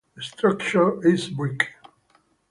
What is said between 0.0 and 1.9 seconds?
The structure is brick.